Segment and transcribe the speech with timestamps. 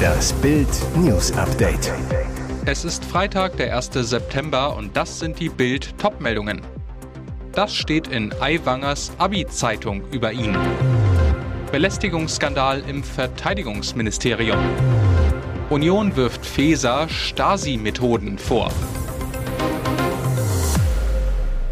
[0.00, 1.92] Das Bild News Update.
[2.66, 3.90] Es ist Freitag, der 1.
[3.92, 6.62] September und das sind die Bild Topmeldungen.
[7.52, 10.56] Das steht in Aiwangers Abi-Zeitung über ihn.
[11.72, 14.58] Belästigungsskandal im Verteidigungsministerium.
[15.70, 18.70] Union wirft Feser Stasi-Methoden vor.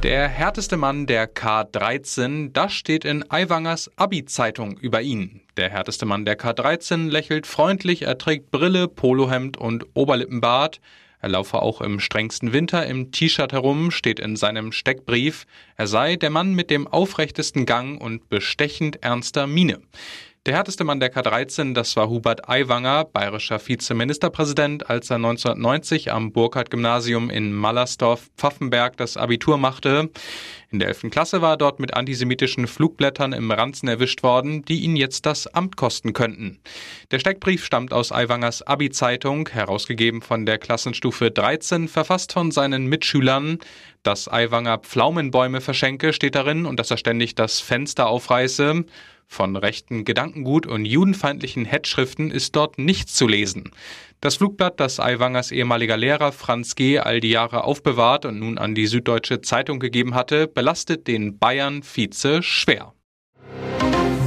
[0.05, 5.41] Der härteste Mann der K13, das steht in Aiwangers Abi-Zeitung über ihn.
[5.57, 10.81] Der härteste Mann der K13 lächelt freundlich, er trägt Brille, Polohemd und Oberlippenbart.
[11.21, 15.47] Er laufe auch im strengsten Winter im T-Shirt herum, steht in seinem Steckbrief.
[15.77, 19.81] Er sei der Mann mit dem aufrechtesten Gang und bestechend ernster Miene.
[20.47, 26.33] Der härteste Mann der K13, das war Hubert Aiwanger, bayerischer Vizeministerpräsident, als er 1990 am
[26.33, 30.11] Burkhardt-Gymnasium in Mallersdorf-Pfaffenberg das Abitur machte.
[30.71, 31.11] In der 11.
[31.11, 35.47] Klasse war er dort mit antisemitischen Flugblättern im Ranzen erwischt worden, die ihn jetzt das
[35.49, 36.61] Amt kosten könnten.
[37.11, 43.59] Der Steckbrief stammt aus Aiwangers Abi-Zeitung, herausgegeben von der Klassenstufe 13, verfasst von seinen Mitschülern.
[44.03, 48.85] Dass Aiwanger Pflaumenbäume verschenke, steht darin, und dass er ständig das Fenster aufreiße.
[49.31, 53.71] Von rechten Gedankengut und judenfeindlichen Headschriften ist dort nichts zu lesen.
[54.21, 56.99] Das Flugblatt, das Aiwangers ehemaliger Lehrer Franz G.
[56.99, 62.43] all die Jahre aufbewahrt und nun an die Süddeutsche Zeitung gegeben hatte, belastet den Bayern-Vize
[62.43, 62.95] schwer.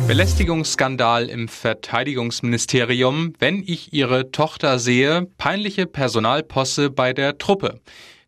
[0.07, 7.79] Belästigungsskandal im Verteidigungsministerium, wenn ich ihre Tochter sehe, peinliche Personalposse bei der Truppe.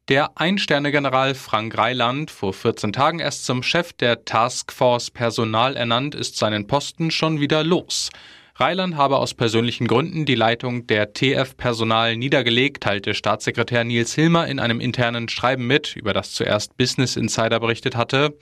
[0.09, 6.35] Der Ein-Sterne-General Frank Reiland, vor 14 Tagen erst zum Chef der Taskforce Personal ernannt, ist
[6.35, 8.09] seinen Posten schon wieder los.
[8.55, 14.45] Reiland habe aus persönlichen Gründen die Leitung der TF Personal niedergelegt, teilte Staatssekretär Nils Hilmer
[14.47, 18.37] in einem internen Schreiben mit, über das zuerst Business Insider berichtet hatte.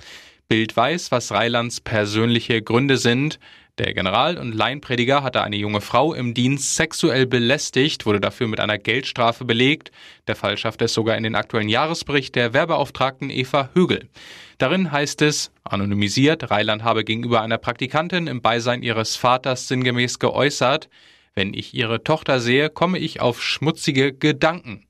[0.48, 3.38] Bild weiß, was Reilands persönliche Gründe sind.
[3.78, 8.60] Der General und Laienprediger hatte eine junge Frau im Dienst sexuell belästigt, wurde dafür mit
[8.60, 9.92] einer Geldstrafe belegt.
[10.28, 14.10] Der Fall schafft es sogar in den aktuellen Jahresbericht der Werbeauftragten Eva Högel.
[14.58, 20.90] Darin heißt es, anonymisiert, Reiland habe gegenüber einer Praktikantin im Beisein ihres Vaters sinngemäß geäußert,
[21.34, 24.86] wenn ich ihre Tochter sehe, komme ich auf schmutzige Gedanken.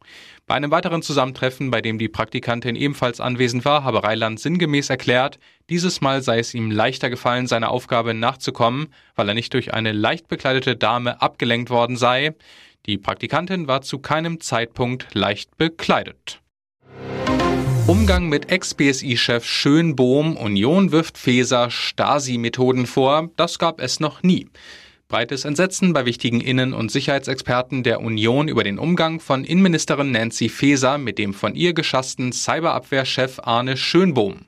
[0.47, 5.39] Bei einem weiteren Zusammentreffen, bei dem die Praktikantin ebenfalls anwesend war, habe Reiland sinngemäß erklärt,
[5.71, 9.93] dieses Mal sei es ihm leichter gefallen, seiner Aufgabe nachzukommen, weil er nicht durch eine
[9.93, 12.35] leicht bekleidete Dame abgelenkt worden sei.
[12.85, 16.41] Die Praktikantin war zu keinem Zeitpunkt leicht bekleidet.
[17.87, 24.47] Umgang mit Ex-BSI-Chef Schönbohm, Union wirft Feser Stasi-Methoden vor, das gab es noch nie.
[25.07, 30.47] Breites Entsetzen bei wichtigen Innen- und Sicherheitsexperten der Union über den Umgang von Innenministerin Nancy
[30.47, 34.45] Faeser mit dem von ihr geschassten Cyberabwehrchef Arne Schönbohm.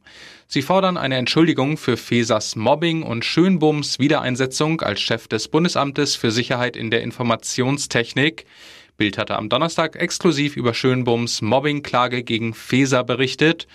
[0.47, 6.31] Sie fordern eine Entschuldigung für Fesers Mobbing und Schönbohms Wiedereinsetzung als Chef des Bundesamtes für
[6.31, 8.45] Sicherheit in der Informationstechnik.
[8.97, 13.67] Bild hatte am Donnerstag exklusiv über Schönbohms Mobbingklage gegen Feser berichtet.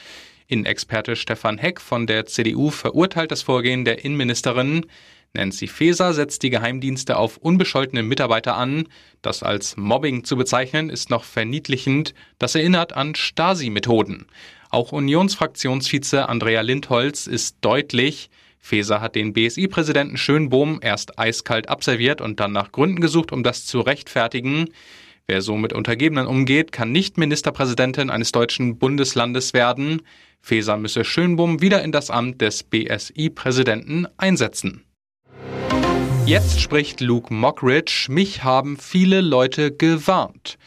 [0.46, 4.86] Innenexperte Stefan Heck von der CDU verurteilt das Vorgehen der Innenministerin.
[5.34, 8.88] Nancy Faeser setzt die Geheimdienste auf unbescholtene Mitarbeiter an.
[9.20, 12.14] Das als Mobbing zu bezeichnen, ist noch verniedlichend.
[12.38, 14.26] Das erinnert an Stasi-Methoden.
[14.70, 18.28] Auch Unionsfraktionsvize Andrea Lindholz ist deutlich.
[18.60, 23.64] Faeser hat den BSI-Präsidenten Schönbohm erst eiskalt abserviert und dann nach Gründen gesucht, um das
[23.64, 24.66] zu rechtfertigen.
[25.26, 30.02] Wer so mit Untergebenen umgeht, kann nicht Ministerpräsidentin eines deutschen Bundeslandes werden.
[30.40, 34.84] Faeser müsse Schönbohm wieder in das Amt des BSI-Präsidenten einsetzen.
[36.26, 40.58] Jetzt spricht Luke Mockridge, mich haben viele Leute gewarnt.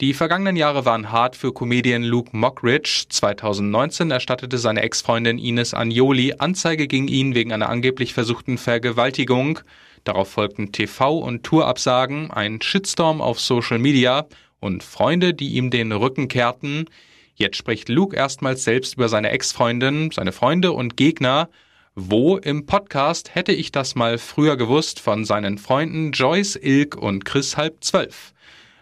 [0.00, 3.04] Die vergangenen Jahre waren hart für Comedian Luke Mockridge.
[3.10, 9.60] 2019 erstattete seine Ex-Freundin Ines Agnoli Anzeige gegen ihn wegen einer angeblich versuchten Vergewaltigung.
[10.04, 14.26] Darauf folgten TV- und Tourabsagen, ein Shitstorm auf Social Media
[14.58, 16.86] und Freunde, die ihm den Rücken kehrten.
[17.34, 21.50] Jetzt spricht Luke erstmals selbst über seine Ex-Freundin, seine Freunde und Gegner
[21.96, 27.24] wo im Podcast hätte ich das mal früher gewusst von seinen Freunden Joyce Ilk und
[27.24, 28.32] Chris halb zwölf.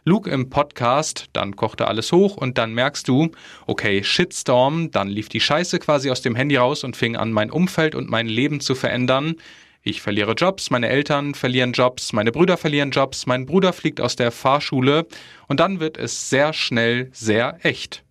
[0.09, 3.31] Luke im Podcast, dann kochte alles hoch und dann merkst du,
[3.67, 7.51] okay, Shitstorm, dann lief die Scheiße quasi aus dem Handy raus und fing an, mein
[7.51, 9.35] Umfeld und mein Leben zu verändern.
[9.83, 14.17] Ich verliere Jobs, meine Eltern verlieren Jobs, meine Brüder verlieren Jobs, mein Bruder fliegt aus
[14.17, 15.07] der Fahrschule
[15.47, 18.03] und dann wird es sehr schnell sehr echt.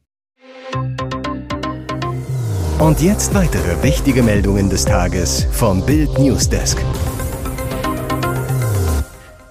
[2.79, 6.77] Und jetzt weitere wichtige Meldungen des Tages vom Bild Newsdesk.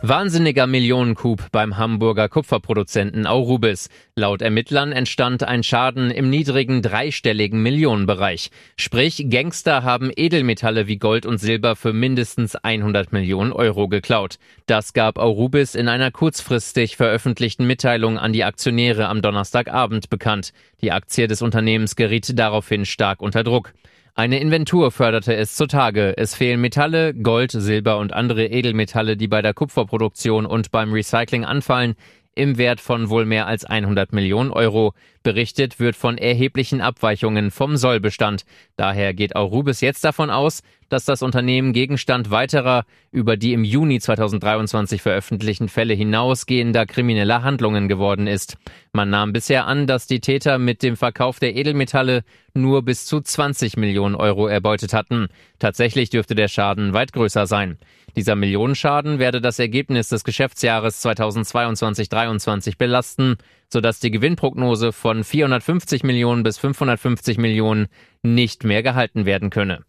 [0.08, 3.88] Wahnsinniger Millionencoup beim Hamburger Kupferproduzenten Aurubis.
[4.14, 8.52] Laut Ermittlern entstand ein Schaden im niedrigen dreistelligen Millionenbereich.
[8.76, 14.38] Sprich, Gangster haben Edelmetalle wie Gold und Silber für mindestens 100 Millionen Euro geklaut.
[14.66, 20.52] Das gab Aurubis in einer kurzfristig veröffentlichten Mitteilung an die Aktionäre am Donnerstagabend bekannt.
[20.82, 23.72] Die Aktie des Unternehmens geriet daraufhin stark unter Druck.
[24.18, 26.14] Eine Inventur förderte es zutage.
[26.16, 31.44] Es fehlen Metalle, Gold, Silber und andere Edelmetalle, die bei der Kupferproduktion und beim Recycling
[31.44, 31.96] anfallen,
[32.34, 34.94] im Wert von wohl mehr als 100 Millionen Euro.
[35.22, 38.46] Berichtet wird von erheblichen Abweichungen vom Sollbestand.
[38.78, 44.00] Daher geht Aurubis jetzt davon aus, dass das Unternehmen Gegenstand weiterer, über die im Juni
[44.00, 48.56] 2023 veröffentlichten Fälle hinausgehender krimineller Handlungen geworden ist.
[48.92, 52.24] Man nahm bisher an, dass die Täter mit dem Verkauf der Edelmetalle
[52.54, 55.28] nur bis zu 20 Millionen Euro erbeutet hatten.
[55.58, 57.78] Tatsächlich dürfte der Schaden weit größer sein.
[58.16, 63.36] Dieser Millionenschaden werde das Ergebnis des Geschäftsjahres 2022-23 belasten
[63.68, 67.88] sodass die Gewinnprognose von 450 Millionen bis 550 Millionen
[68.22, 69.84] nicht mehr gehalten werden könne.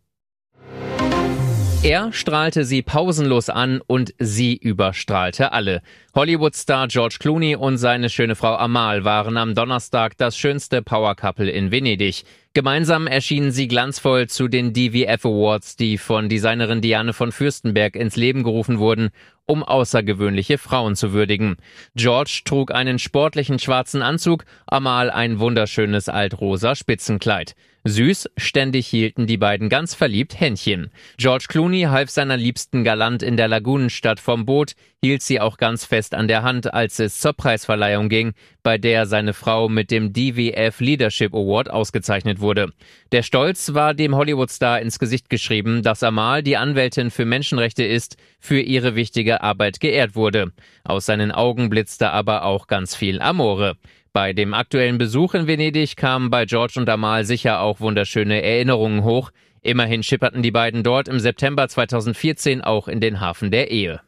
[1.84, 5.82] Er strahlte sie pausenlos an und sie überstrahlte alle.
[6.16, 11.72] Hollywood-Star George Clooney und seine schöne Frau Amal waren am Donnerstag das schönste Power-Couple in
[11.72, 12.24] Venedig.
[12.54, 18.16] Gemeinsam erschienen sie glanzvoll zu den DVF Awards, die von Designerin Diane von Fürstenberg ins
[18.16, 19.12] Leben gerufen wurden,
[19.48, 21.58] um außergewöhnliche Frauen zu würdigen.
[21.96, 27.56] George trug einen sportlichen schwarzen Anzug, Amal ein wunderschönes altrosa Spitzenkleid.
[27.88, 30.92] Süß, ständig hielten die beiden ganz verliebt Händchen.
[31.18, 35.86] George Clooney half seiner Liebsten galant in der Lagunenstadt vom Boot, hielt sie auch ganz
[35.86, 38.34] fest an der Hand, als es zur Preisverleihung ging,
[38.68, 42.74] bei der seine Frau mit dem DWF Leadership Award ausgezeichnet wurde.
[43.14, 48.18] Der Stolz war dem Hollywoodstar ins Gesicht geschrieben, dass Amal, die Anwältin für Menschenrechte ist,
[48.42, 50.52] für ihre wichtige Arbeit geehrt wurde.
[50.84, 53.78] Aus seinen Augen blitzte aber auch ganz viel Amore.
[54.12, 59.06] Bei dem aktuellen Besuch in Venedig kamen bei George und Amal sicher auch wunderschöne Erinnerungen
[59.06, 59.32] hoch.
[59.62, 64.02] Immerhin schipperten die beiden dort im September 2014 auch in den Hafen der Ehe.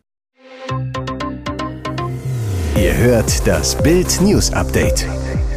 [2.80, 5.06] Ihr hört das Bild News Update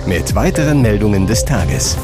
[0.09, 1.97] mit weiteren Meldungen des Tages.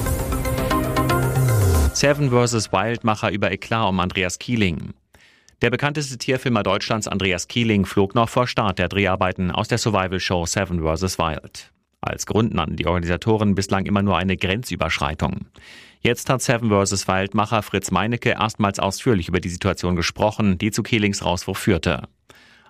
[1.93, 2.71] Seven vs.
[2.71, 4.95] Wildmacher über Eklat um Andreas Kieling.
[5.61, 10.47] Der bekannteste Tierfilmer Deutschlands, Andreas Kieling, flog noch vor Start der Dreharbeiten aus der Survival-Show
[10.47, 11.19] Seven vs.
[11.19, 11.73] Wild.
[12.01, 15.47] Als Grund nannten die Organisatoren bislang immer nur eine Grenzüberschreitung.
[16.01, 17.09] Jetzt hat Seven vs.
[17.09, 22.05] Wildmacher Fritz Meinecke erstmals ausführlich über die Situation gesprochen, die zu Kehlings Rauswurf führte.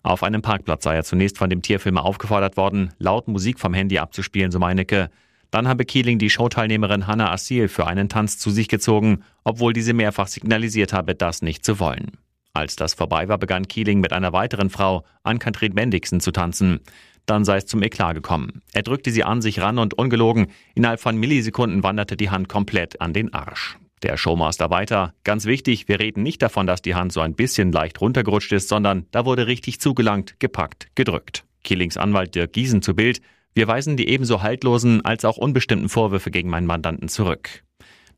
[0.03, 3.99] Auf einem Parkplatz sei er zunächst von dem Tierfilmer aufgefordert worden, laut Musik vom Handy
[3.99, 5.11] abzuspielen, so Meinecke.
[5.51, 9.95] Dann habe Keeling die Showteilnehmerin Hannah Assil für einen Tanz zu sich gezogen, obwohl diese
[9.95, 12.19] mehrfach signalisiert habe, das nicht zu wollen.
[12.53, 16.81] Als das vorbei war, begann Keeling mit einer weiteren Frau, Ann-Kathrin Bendixen, zu tanzen.
[17.25, 18.63] Dann sei es zum Eklat gekommen.
[18.73, 23.01] Er drückte sie an sich ran und ungelogen, innerhalb von Millisekunden wanderte die Hand komplett
[23.01, 23.79] an den Arsch.
[24.03, 25.15] Der Showmaster weiter.
[25.25, 28.69] Ganz wichtig, wir reden nicht davon, dass die Hand so ein bisschen leicht runtergerutscht ist,
[28.69, 31.45] sondern da wurde richtig zugelangt, gepackt, gedrückt.
[31.65, 33.21] Killings Anwalt Dirk Giesen zu Bild.
[33.55, 37.65] Wir weisen die ebenso haltlosen als auch unbestimmten Vorwürfe gegen meinen Mandanten zurück.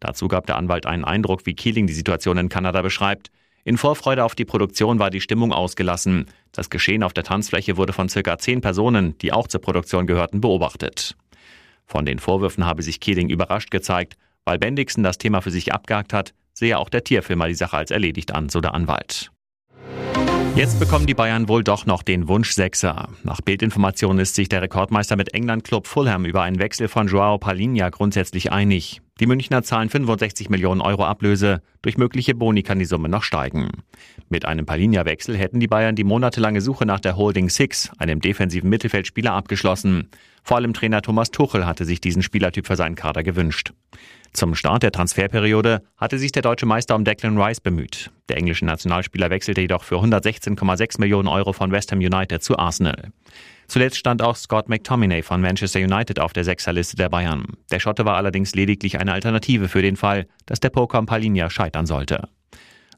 [0.00, 3.30] Dazu gab der Anwalt einen Eindruck, wie Keeling die Situation in Kanada beschreibt.
[3.64, 6.26] In Vorfreude auf die Produktion war die Stimmung ausgelassen.
[6.52, 10.40] Das Geschehen auf der Tanzfläche wurde von circa zehn Personen, die auch zur Produktion gehörten,
[10.40, 11.16] beobachtet.
[11.86, 14.16] Von den Vorwürfen habe sich Keeling überrascht gezeigt.
[14.50, 17.92] Weil Bendixen das Thema für sich abgehakt hat, sehe auch der Tierfilmer die Sache als
[17.92, 19.30] erledigt an, so der Anwalt.
[20.56, 23.10] Jetzt bekommen die Bayern wohl doch noch den Wunsch Sechser.
[23.22, 27.90] Nach Bildinformationen ist sich der Rekordmeister mit England-Club Fulham über einen Wechsel von Joao Palinha
[27.90, 29.02] grundsätzlich einig.
[29.20, 31.60] Die Münchner zahlen 65 Millionen Euro Ablöse.
[31.82, 33.68] Durch mögliche Boni kann die Summe noch steigen.
[34.30, 38.70] Mit einem Palinja-Wechsel hätten die Bayern die monatelange Suche nach der Holding Six, einem defensiven
[38.70, 40.08] Mittelfeldspieler, abgeschlossen.
[40.42, 43.74] Vor allem Trainer Thomas Tuchel hatte sich diesen Spielertyp für seinen Kader gewünscht.
[44.32, 48.10] Zum Start der Transferperiode hatte sich der deutsche Meister um Declan Rice bemüht.
[48.30, 53.12] Der englische Nationalspieler wechselte jedoch für 116,6 Millionen Euro von West Ham United zu Arsenal.
[53.70, 57.44] Zuletzt stand auch Scott McTominay von Manchester United auf der Sechserliste der Bayern.
[57.70, 61.86] Der Schotte war allerdings lediglich eine Alternative für den Fall, dass der Poker Palinia scheitern
[61.86, 62.28] sollte.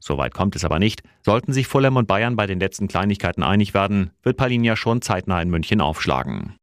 [0.00, 1.02] Soweit kommt es aber nicht.
[1.20, 5.42] Sollten sich Fulham und Bayern bei den letzten Kleinigkeiten einig werden, wird Palinia schon zeitnah
[5.42, 6.54] in München aufschlagen.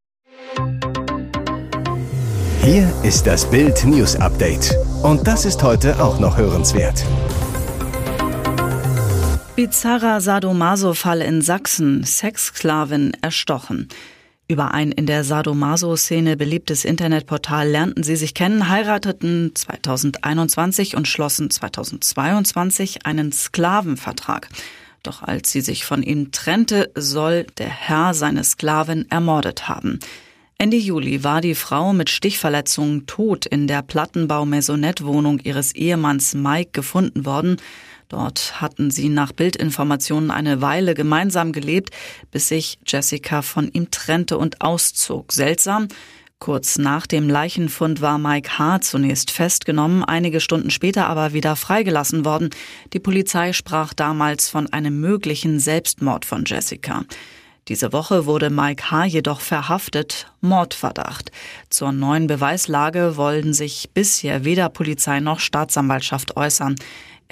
[2.64, 4.74] Hier ist das Bild News Update.
[5.04, 7.04] Und das ist heute auch noch hörenswert.
[9.60, 12.02] Bizarrer Sadomaso-Fall in Sachsen.
[12.02, 13.88] Sexsklavin erstochen.
[14.48, 21.50] Über ein in der Sadomaso-Szene beliebtes Internetportal lernten sie sich kennen, heirateten 2021 und schlossen
[21.50, 24.48] 2022 einen Sklavenvertrag.
[25.02, 29.98] Doch als sie sich von ihm trennte, soll der Herr seine Sklavin ermordet haben.
[30.56, 37.26] Ende Juli war die Frau mit Stichverletzungen tot in der Plattenbau-Maisonette-Wohnung ihres Ehemanns Mike gefunden
[37.26, 37.58] worden.
[38.10, 41.90] Dort hatten sie nach Bildinformationen eine Weile gemeinsam gelebt,
[42.32, 45.32] bis sich Jessica von ihm trennte und auszog.
[45.32, 45.86] Seltsam.
[46.40, 48.80] Kurz nach dem Leichenfund war Mike H.
[48.80, 52.50] zunächst festgenommen, einige Stunden später aber wieder freigelassen worden.
[52.94, 57.04] Die Polizei sprach damals von einem möglichen Selbstmord von Jessica.
[57.68, 59.04] Diese Woche wurde Mike H.
[59.04, 61.30] jedoch verhaftet, Mordverdacht.
[61.68, 66.74] Zur neuen Beweislage wollen sich bisher weder Polizei noch Staatsanwaltschaft äußern.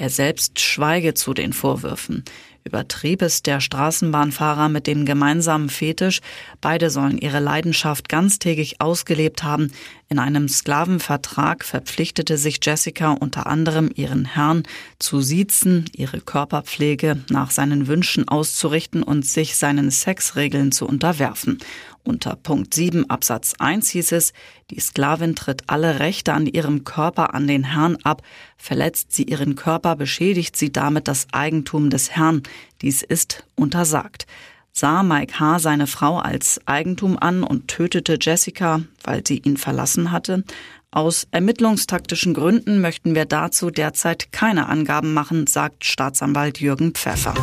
[0.00, 2.22] Er selbst schweige zu den Vorwürfen.
[2.62, 6.20] Übertrieb es der Straßenbahnfahrer mit dem gemeinsamen Fetisch.
[6.60, 9.72] Beide sollen ihre Leidenschaft ganztägig ausgelebt haben.
[10.08, 14.62] In einem Sklavenvertrag verpflichtete sich Jessica unter anderem ihren Herrn
[15.00, 21.58] zu siezen, ihre Körperpflege nach seinen Wünschen auszurichten und sich seinen Sexregeln zu unterwerfen.
[22.08, 24.32] Unter Punkt 7 Absatz 1 hieß es,
[24.70, 28.22] die Sklavin tritt alle Rechte an ihrem Körper an den Herrn ab,
[28.56, 32.44] verletzt sie ihren Körper, beschädigt sie damit das Eigentum des Herrn.
[32.80, 34.26] Dies ist untersagt.
[34.72, 35.58] Sah Mike H.
[35.58, 40.44] seine Frau als Eigentum an und tötete Jessica, weil sie ihn verlassen hatte?
[40.90, 47.34] Aus ermittlungstaktischen Gründen möchten wir dazu derzeit keine Angaben machen, sagt Staatsanwalt Jürgen Pfeffer.